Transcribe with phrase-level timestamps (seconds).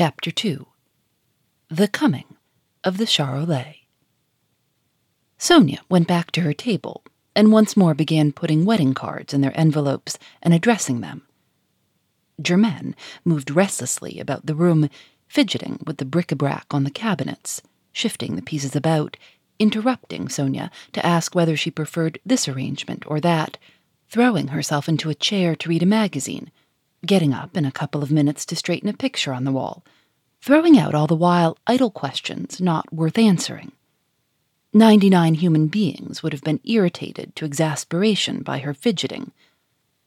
[0.00, 0.66] Chapter 2
[1.68, 2.24] The Coming
[2.82, 3.80] of the Charolais.
[5.36, 7.04] Sonia went back to her table
[7.36, 11.26] and once more began putting wedding cards in their envelopes and addressing them.
[12.42, 14.88] Germaine moved restlessly about the room,
[15.28, 17.60] fidgeting with the bric a brac on the cabinets,
[17.92, 19.18] shifting the pieces about,
[19.58, 23.58] interrupting Sonia to ask whether she preferred this arrangement or that,
[24.08, 26.50] throwing herself into a chair to read a magazine,
[27.04, 29.84] getting up in a couple of minutes to straighten a picture on the wall,
[30.42, 33.72] throwing out all the while idle questions not worth answering.
[34.72, 39.32] Ninety nine human beings would have been irritated to exasperation by her fidgeting.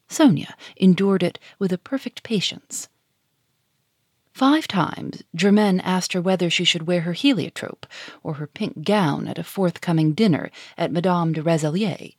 [0.08, 2.88] Sonia endured it with a perfect patience.
[4.34, 7.86] Five times Germaine asked her whether she should wear her heliotrope
[8.24, 12.16] or her pink gown at a forthcoming dinner at Madame de Rezillier.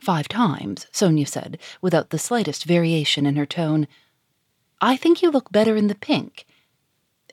[0.00, 3.86] Five times, Sonia said, without the slightest variation in her tone,
[4.80, 6.46] I think you look better in the pink.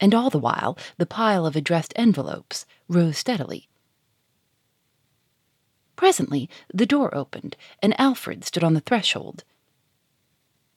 [0.02, 3.70] And all the while, the pile of addressed envelopes rose steadily.
[5.96, 9.44] Presently, the door opened, and Alfred stood on the threshold.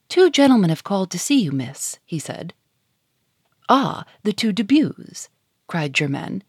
[0.08, 2.54] Two gentlemen have called to see you, miss, he said.
[3.68, 5.28] Ah, the two Debues,
[5.66, 6.42] cried Germaine.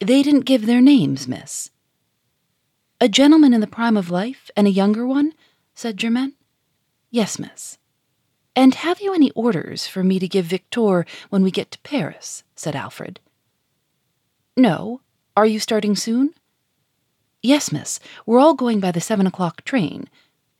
[0.00, 1.70] They didn't give their names, miss.
[3.00, 5.32] A gentleman in the prime of life and a younger one?
[5.74, 6.32] said Germaine.
[7.10, 7.78] Yes, miss.
[8.56, 12.42] And have you any orders for me to give Victor when we get to Paris?
[12.56, 13.20] said Alfred.
[14.56, 15.00] No.
[15.36, 16.34] Are you starting soon?
[17.40, 18.00] Yes, miss.
[18.26, 20.08] We're all going by the seven o'clock train.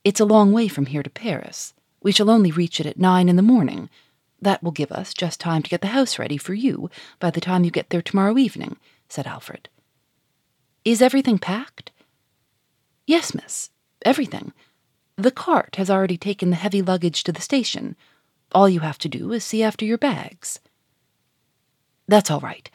[0.05, 1.73] It's a long way from here to Paris.
[2.01, 3.89] We shall only reach it at nine in the morning.
[4.41, 7.41] That will give us just time to get the house ready for you by the
[7.41, 8.77] time you get there tomorrow evening,
[9.09, 9.67] said Alfred.
[10.85, 11.88] Is everything packed?
[13.09, 13.71] Yes, miss,
[14.05, 14.53] everything.
[15.15, 17.95] The cart has already taken the heavy luggage to the station.
[18.51, 20.59] All you have to do is see after your bags.
[22.07, 22.69] That's all right.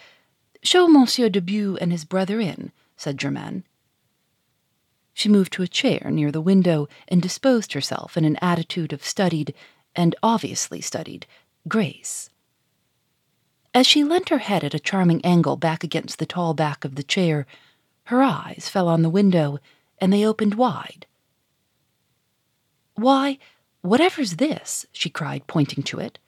[0.61, 3.63] Show Monsieur Debu and his brother in, said Germaine.
[5.13, 9.05] She moved to a chair near the window and disposed herself in an attitude of
[9.05, 9.55] studied,
[9.95, 11.29] and obviously studied,
[11.69, 12.29] grace.
[13.73, 16.97] As she leant her head at a charming angle back against the tall back of
[16.97, 17.47] the chair,
[18.07, 19.61] her eyes fell on the window,
[19.99, 21.07] and they opened wide.
[22.95, 23.39] Why,
[23.83, 24.87] whatever's this?
[24.93, 26.19] she cried, pointing to it.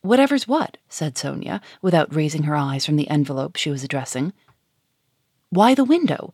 [0.00, 0.76] Whatever's what?
[0.88, 4.32] said Sonia, without raising her eyes from the envelope she was addressing.
[5.50, 6.32] Why, the window.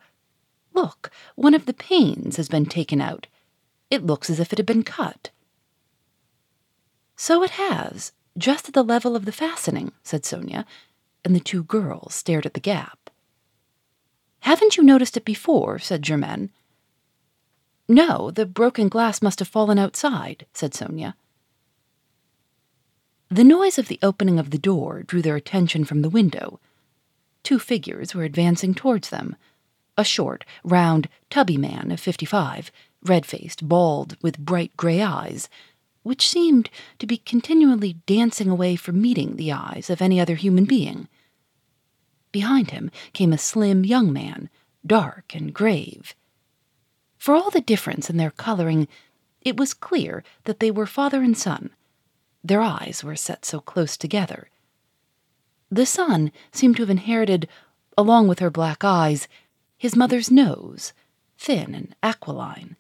[0.74, 3.26] Look, one of the panes has been taken out.
[3.90, 5.30] It looks as if it had been cut.
[7.16, 10.66] So it has, just at the level of the fastening, said Sonia,
[11.24, 13.03] and the two girls stared at the gap.
[14.44, 15.78] Haven't you noticed it before?
[15.78, 16.50] said Germaine.
[17.88, 21.16] No, the broken glass must have fallen outside, said Sonia.
[23.30, 26.60] The noise of the opening of the door drew their attention from the window.
[27.42, 29.34] Two figures were advancing towards them
[29.96, 32.70] a short, round, tubby man of fifty five,
[33.02, 35.48] red faced, bald, with bright gray eyes,
[36.02, 36.68] which seemed
[36.98, 41.08] to be continually dancing away from meeting the eyes of any other human being.
[42.34, 44.50] Behind him came a slim young man,
[44.84, 46.16] dark and grave.
[47.16, 48.88] For all the difference in their coloring,
[49.42, 51.70] it was clear that they were father and son.
[52.42, 54.48] Their eyes were set so close together.
[55.70, 57.48] The son seemed to have inherited,
[57.96, 59.28] along with her black eyes,
[59.78, 60.92] his mother's nose,
[61.38, 62.74] thin and aquiline.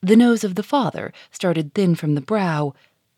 [0.00, 2.72] The nose of the father started thin from the brow,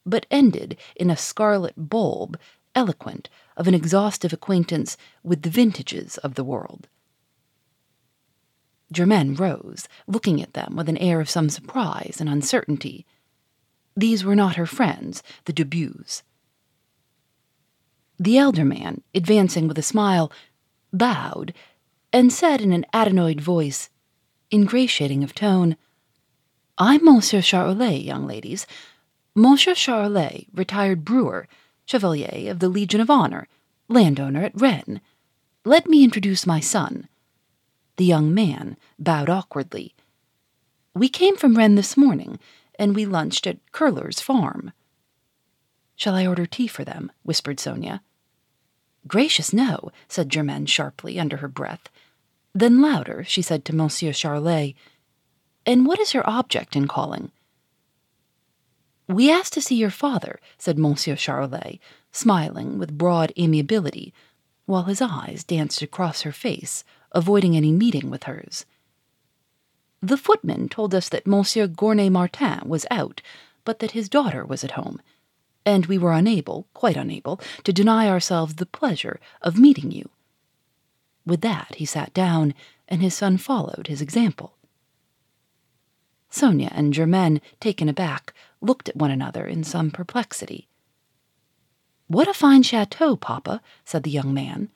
[0.05, 2.37] but ended in a scarlet bulb
[2.75, 6.89] eloquent of an exhaustive acquaintance with the vintages of the world.
[8.93, 13.07] Germaine rose, looking at them with an air of some surprise and uncertainty.
[13.97, 16.23] These were not her friends, the Debues.
[18.19, 20.31] The elder man, advancing with a smile,
[20.93, 21.55] bowed
[22.13, 23.89] and said in an adenoid voice,
[24.53, 25.77] ingratiating of tone,
[26.79, 28.67] I'm Monsieur Charolais, young ladies.
[29.35, 31.49] Monsieur Charolais, retired brewer,
[31.93, 33.47] Chevalier of the Legion of Honor,
[33.87, 35.01] landowner at Rennes.
[35.67, 37.07] Let me introduce my son.
[37.99, 39.95] The young man bowed awkwardly.
[40.95, 42.39] We came from Rennes this morning,
[42.79, 44.73] and we lunched at Curler's farm.
[45.95, 47.13] Shall I order tea for them?
[47.25, 48.01] whispered Sonia.
[49.07, 51.91] Gracious, no, said Germaine sharply under her breath.
[52.55, 54.75] Then louder, she said to Monsieur Charolais,
[55.67, 57.33] And what is your object in calling?
[59.13, 61.79] We asked to see your father, said Monsieur Charolais,
[62.13, 64.15] smiling with broad amiability,
[64.65, 66.83] while his eyes danced across her face,
[67.13, 68.65] avoiding any meeting with hers.
[70.01, 73.21] The footman told us that Monsieur Gournay Martin was out,
[73.65, 75.01] but that his daughter was at home.
[75.65, 80.09] and we were unable, quite unable, to deny ourselves the pleasure of meeting you.
[81.25, 82.55] With that, he sat down,
[82.89, 84.57] and his son followed his example.
[86.31, 90.69] Sonia and Germaine, taken aback, looked at one another in some perplexity.
[92.07, 94.71] What a fine chateau, Papa, said the young man.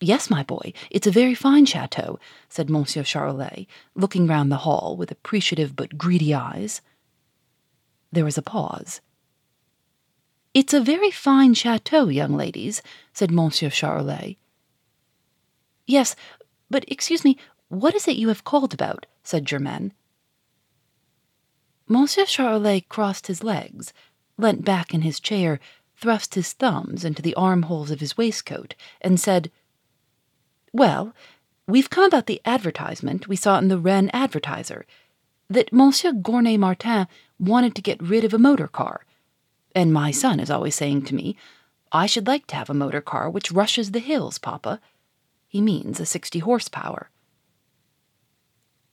[0.00, 2.18] Yes, my boy, it's a very fine chateau,
[2.48, 6.82] said Monsieur Charolais, looking round the hall with appreciative but greedy eyes.
[8.12, 9.00] There was a pause.
[10.52, 12.82] It's a very fine chateau, young ladies,
[13.12, 14.36] said Monsieur Charolais.
[15.86, 16.14] Yes,
[16.68, 17.38] but excuse me,
[17.68, 19.06] what is it you have called about?
[19.22, 19.92] said Germaine.
[21.88, 23.92] Monsieur Charolais crossed his legs,
[24.36, 25.60] leant back in his chair,
[25.96, 29.50] thrust his thumbs into the armholes of his waistcoat, and said,
[30.72, 31.14] Well,
[31.66, 34.84] we've come about the advertisement we saw in the Rennes Advertiser
[35.48, 37.06] that Monsieur Gournay Martin
[37.38, 39.04] wanted to get rid of a motor car.
[39.74, 41.36] And my son is always saying to me,
[41.92, 44.80] I should like to have a motor car which rushes the hills, Papa.
[45.46, 47.10] He means a 60 horsepower.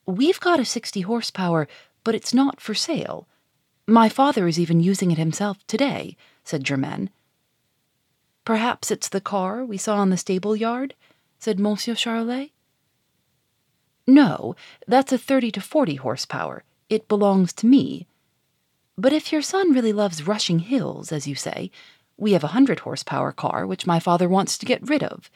[0.05, 1.67] We've got a 60 horsepower,
[2.03, 3.27] but it's not for sale.
[3.87, 7.09] My father is even using it himself today, said Germaine.
[8.45, 10.95] Perhaps it's the car we saw in the stable yard,
[11.39, 12.51] said Monsieur Charolais.
[14.05, 14.55] No,
[14.85, 16.63] that's a 30 to 40 horsepower.
[16.89, 18.07] It belongs to me.
[18.97, 21.71] But if your son really loves rushing hills, as you say,
[22.17, 25.31] we have a 100 horsepower car which my father wants to get rid of.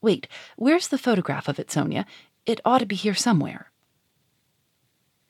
[0.00, 2.06] Wait, where's the photograph of it, Sonia?
[2.44, 3.72] It ought to be here somewhere.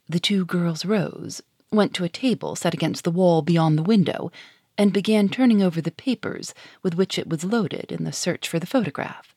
[0.09, 1.43] The two girls rose,
[1.73, 4.31] went to a table set against the wall beyond the window,
[4.79, 8.59] and began turning over the papers with which it was loaded in the search for
[8.59, 9.35] the photograph.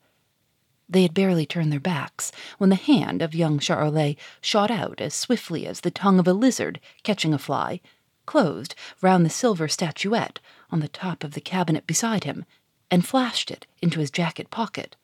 [0.87, 5.13] They had barely turned their backs when the hand of young Charolais shot out as
[5.13, 7.79] swiftly as the tongue of a lizard catching a fly,
[8.25, 10.39] closed round the silver statuette
[10.71, 12.45] on the top of the cabinet beside him,
[12.91, 14.95] and flashed it into his jacket pocket.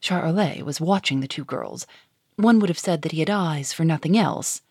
[0.00, 1.86] Charolais was watching the two girls.
[2.42, 4.62] One would have said that he had eyes for nothing else.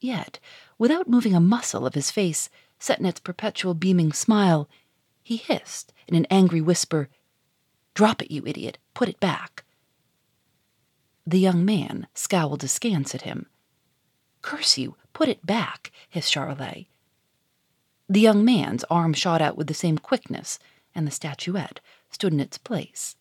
[0.00, 0.38] Yet,
[0.78, 2.48] without moving a muscle of his face,
[2.78, 4.66] set in its perpetual beaming smile,
[5.22, 7.10] he hissed in an angry whisper,
[7.92, 8.78] Drop it, you idiot.
[8.94, 9.64] Put it back.
[11.26, 13.44] The young man scowled askance at him.
[14.40, 16.88] Curse you, put it back, hissed Charolais.
[18.08, 20.58] The young man's arm shot out with the same quickness,
[20.94, 21.80] and the statuette
[22.10, 23.16] stood in its place.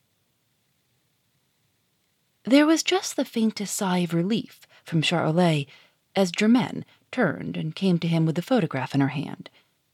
[2.44, 5.68] There was just the faintest sigh of relief from Charolais
[6.16, 9.50] as Germaine turned and came to him with the photograph in her hand.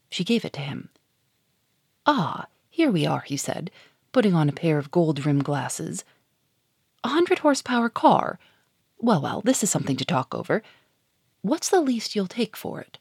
[0.08, 0.88] She gave it to him.
[2.06, 3.70] Ah, here we are, he said,
[4.12, 6.04] putting on a pair of gold rimmed glasses.
[7.04, 8.38] A hundred horsepower car.
[8.98, 10.62] Well, well, this is something to talk over.
[11.42, 12.98] What's the least you'll take for it?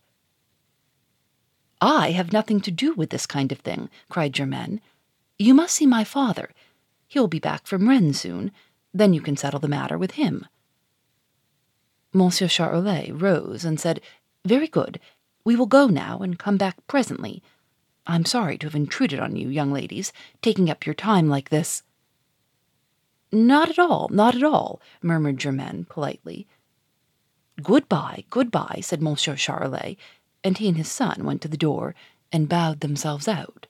[1.79, 4.81] I have nothing to do with this kind of thing, cried Germaine.
[5.39, 6.51] You must see my father.
[7.07, 8.51] He'll be back from Rennes soon.
[8.93, 10.45] Then you can settle the matter with him.
[12.13, 14.01] Monsieur Charolais rose and said,
[14.45, 14.99] Very good.
[15.43, 17.43] We will go now and come back presently.
[18.05, 21.83] I'm sorry to have intruded on you, young ladies, taking up your time like this.
[23.31, 26.47] Not at all, not at all, murmured Germaine politely.
[27.61, 29.97] Goodbye, goodbye, said Monsieur Charolais,
[30.43, 31.95] and he and his son went to the door
[32.31, 33.67] and bowed themselves out.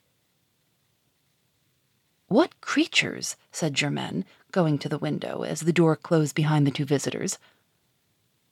[2.28, 4.26] What creatures, said Germaine,
[4.58, 7.38] going to the window as the door closed behind the two visitors.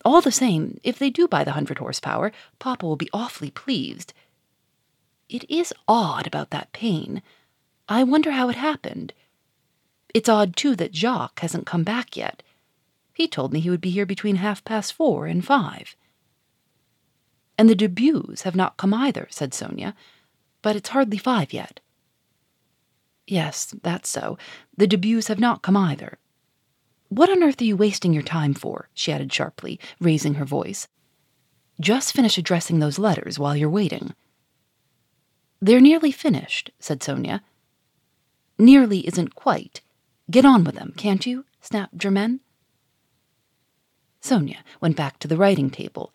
[0.06, 4.14] All the same, if they do buy the hundred horsepower, Papa will be awfully pleased.
[5.28, 7.24] It is odd about that pane.
[7.90, 9.14] I wonder how it happened.
[10.14, 12.44] It's odd, too, that Jacques hasn't come back yet.
[13.12, 15.96] He told me he would be here between half past four and five.
[17.58, 19.96] And the Dubues have not come either, said Sonia,
[20.62, 21.80] but it's hardly five yet.
[23.28, 24.38] Yes, that's so.
[24.78, 26.18] The Dubues have not come either.
[27.10, 28.90] What on earth are you wasting your time for?
[28.94, 30.88] she added sharply, raising her voice.
[31.80, 34.14] Just finish addressing those letters while you're waiting.
[35.62, 37.42] They're nearly finished, said Sonia.
[38.58, 39.82] Nearly isn't quite.
[40.30, 41.46] Get on with them, can't you?
[41.62, 42.40] snapped Germaine.
[44.22, 46.12] Sonia went back to the writing table.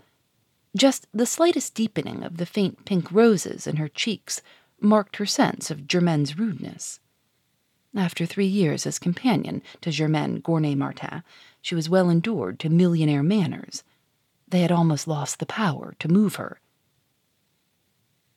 [0.76, 4.42] Just the slightest deepening of the faint pink roses in her cheeks
[4.80, 7.00] marked her sense of Germaine's rudeness.
[7.94, 11.23] After three years as companion to Germaine Gournay Martin,
[11.61, 13.82] she was well endured to millionaire manners.
[14.47, 16.61] They had almost lost the power to move her.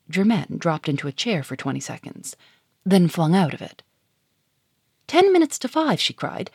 [0.09, 2.35] Germaine dropped into a chair for twenty seconds,
[2.83, 3.83] then flung out of it.
[5.07, 6.49] Ten minutes to five, she cried.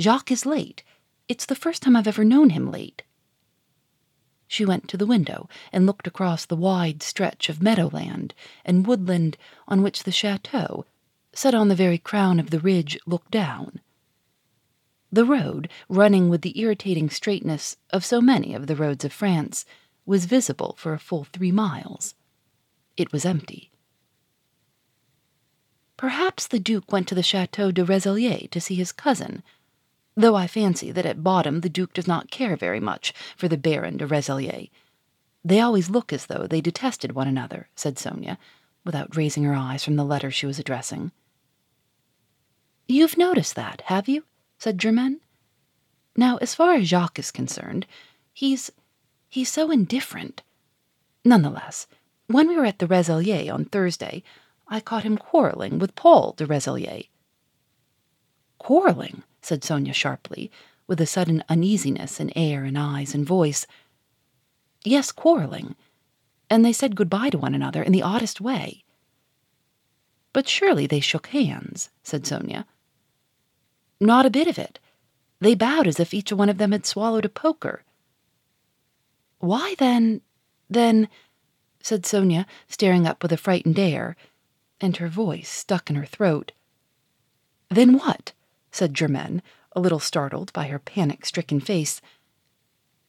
[0.00, 0.82] Jacques is late.
[1.28, 3.02] It's the first time I've ever known him late.
[4.48, 8.34] She went to the window and looked across the wide stretch of meadowland
[8.64, 9.36] and woodland
[9.68, 10.84] on which the chateau,
[11.34, 13.80] set on the very crown of the ridge, looked down.
[15.10, 19.64] The road, running with the irritating straightness of so many of the roads of France,
[20.06, 22.14] was visible for a full three miles.
[22.96, 23.70] It was empty.
[25.96, 29.42] Perhaps the Duke went to the Chateau de Rezillier to see his cousin,
[30.16, 33.56] though I fancy that at bottom the Duke does not care very much for the
[33.56, 34.68] Baron de Rezillier.
[35.44, 38.38] They always look as though they detested one another, said Sonia,
[38.84, 41.12] without raising her eyes from the letter she was addressing.
[42.88, 44.24] You've noticed that, have you?
[44.58, 45.20] said Germaine.
[46.16, 47.86] Now, as far as Jacques is concerned,
[48.32, 48.70] he's
[49.28, 50.42] he's so indifferent.
[51.24, 51.86] Nonetheless,
[52.26, 54.22] when we were at the Rezillier on Thursday,
[54.68, 57.08] I caught him quarreling with Paul de Rezillier.
[58.58, 60.50] Quarreling, said Sonia sharply,
[60.86, 63.66] with a sudden uneasiness in air and eyes and voice.
[64.84, 65.74] Yes, quarreling.
[66.50, 68.84] And they said good-bye to one another in the oddest way.
[70.32, 72.66] But surely they shook hands, said Sonia.
[74.02, 74.80] Not a bit of it.
[75.40, 77.84] They bowed as if each one of them had swallowed a poker.
[79.38, 80.22] Why then,
[80.68, 81.08] then,
[81.80, 84.16] said Sonia, staring up with a frightened air,
[84.80, 86.50] and her voice stuck in her throat.
[87.68, 88.32] Then what?
[88.72, 89.40] said Germaine,
[89.70, 92.02] a little startled by her panic stricken face.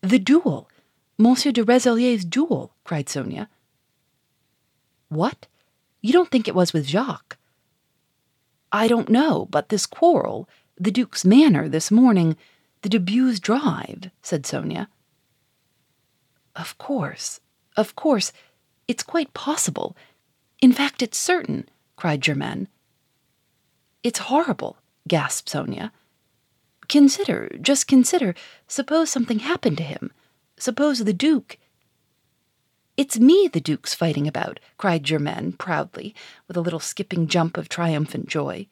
[0.01, 0.69] The duel!
[1.17, 2.75] Monsieur de Rezillier's duel!
[2.83, 3.49] cried Sonia.
[5.09, 5.47] What?
[6.01, 7.39] You don't think it was with Jacques?
[8.71, 10.47] I don't know, but this quarrel,
[10.77, 12.35] the Duke's manor this morning,
[12.81, 14.89] the Dubues drive, said Sonia.
[16.55, 17.39] Of course,
[17.77, 18.31] of course,
[18.87, 19.95] it's quite possible.
[20.61, 22.67] In fact, it's certain, cried Germaine.
[24.03, 24.77] It's horrible,
[25.07, 25.91] gasped Sonia.
[26.89, 28.35] Consider, just consider,
[28.67, 30.11] suppose something happened to him.
[30.57, 31.57] Suppose the Duke.
[32.97, 36.13] It's me the Duke's fighting about, cried Germaine proudly,
[36.47, 38.67] with a little skipping jump of triumphant joy.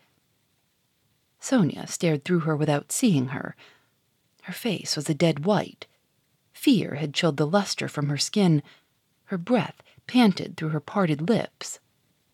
[1.42, 3.56] Sonia stared through her without seeing her.
[4.44, 5.88] Her face was a dead white.
[6.54, 8.62] Fear had chilled the luster from her skin.
[9.26, 11.80] Her breath panted through her parted lips,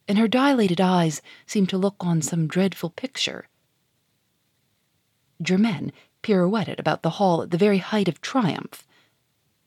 [0.08, 3.48] and her dilated eyes seemed to look on some dreadful picture.
[5.42, 8.86] Germaine pirouetted about the hall at the very height of triumph.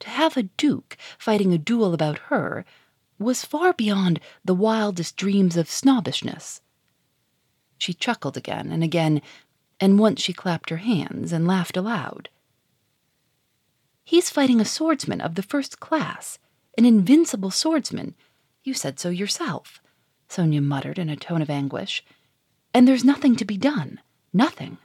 [0.01, 2.65] To have a duke fighting a duel about her
[3.19, 6.61] was far beyond the wildest dreams of snobbishness.
[7.81, 9.23] She chuckled again and again,
[9.81, 12.29] and once she clapped her hands and laughed aloud.
[14.05, 16.39] He's fighting a swordsman of the first class,
[16.77, 18.15] an invincible swordsman.
[18.63, 19.81] You said so yourself,
[20.29, 22.05] Sonia muttered in a tone of anguish.
[22.75, 23.99] And there's nothing to be done.
[24.31, 24.77] Nothing.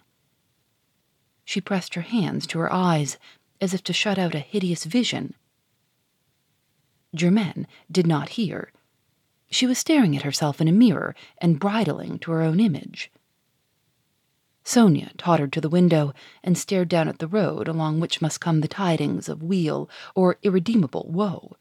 [1.44, 3.18] She pressed her hands to her eyes
[3.60, 5.34] as if to shut out a hideous vision.
[7.14, 8.72] Germaine did not hear.
[9.56, 13.10] She was staring at herself in a mirror and bridling to her own image.
[14.66, 16.12] Sonia tottered to the window
[16.44, 20.40] and stared down at the road along which must come the tidings of weal or
[20.44, 21.56] irredeemable woe.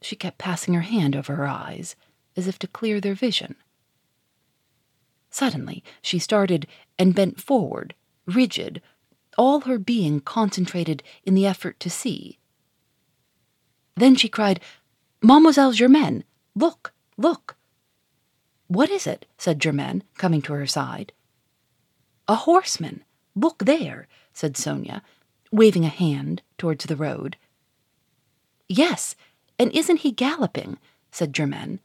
[0.00, 1.96] She kept passing her hand over her eyes,
[2.36, 3.56] as if to clear their vision.
[5.28, 6.68] Suddenly she started
[7.00, 8.80] and bent forward, rigid,
[9.36, 12.38] all her being concentrated in the effort to see.
[13.96, 14.60] Then she cried,
[15.20, 16.22] Mademoiselle Germaine,
[16.54, 17.56] Look, look.
[18.68, 19.26] What is it?
[19.36, 21.12] said Germaine, coming to her side.
[22.28, 23.04] A horseman.
[23.34, 25.02] Look there, said Sonia,
[25.50, 27.36] waving a hand towards the road.
[28.68, 29.14] Yes,
[29.58, 30.78] and isn't he galloping?
[31.10, 31.80] said Germaine.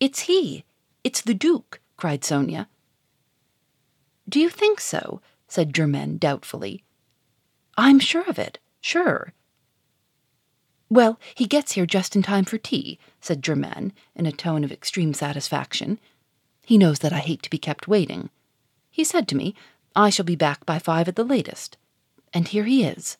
[0.00, 0.64] It's he.
[1.04, 2.68] It's the Duke, cried Sonia.
[4.28, 5.20] Do you think so?
[5.46, 6.84] said Germaine doubtfully.
[7.76, 9.32] I'm sure of it, sure.
[10.90, 14.72] Well, he gets here just in time for tea, said Germaine in a tone of
[14.72, 15.98] extreme satisfaction.
[16.64, 18.30] He knows that I hate to be kept waiting.
[18.90, 19.54] He said to me,
[19.94, 21.76] I shall be back by five at the latest.
[22.32, 23.16] And here he is.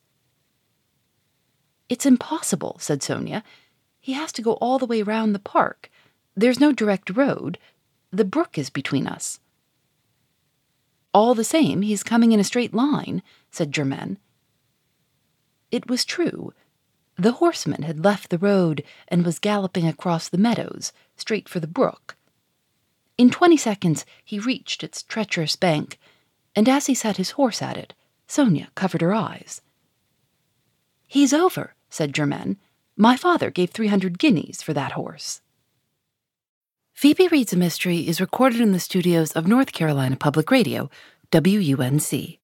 [1.88, 3.42] It's impossible, said Sonia.
[4.00, 5.90] He has to go all the way round the park.
[6.36, 7.58] There's no direct road.
[8.10, 9.40] The brook is between us.
[11.12, 14.18] All the same, he's coming in a straight line, said Germaine.
[15.70, 16.52] It was true.
[17.20, 21.66] The horseman had left the road and was galloping across the meadows, straight for the
[21.66, 22.16] brook.
[23.16, 25.98] In twenty seconds he reached its treacherous bank,
[26.54, 27.92] and as he set his horse at it,
[28.28, 29.62] Sonia covered her eyes.
[31.08, 32.56] He's over, said Germaine.
[32.96, 35.40] My father gave three hundred guineas for that horse.
[36.92, 40.88] Phoebe Reads a Mystery is recorded in the studios of North Carolina Public Radio,
[41.32, 42.38] WUNC.